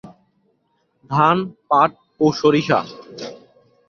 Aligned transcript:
ধান, 1.09 1.37
পাট, 1.69 1.91
ও 2.19 2.25
সরিষা। 2.39 2.79